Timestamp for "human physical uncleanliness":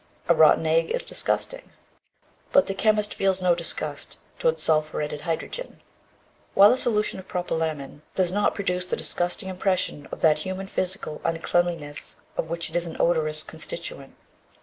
10.39-12.15